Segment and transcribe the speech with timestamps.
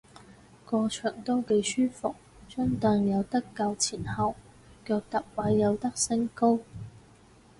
[0.65, 2.15] 個場都幾舒服，
[2.49, 4.33] 張櫈有得較前後，
[4.83, 6.57] 腳踏位有得升高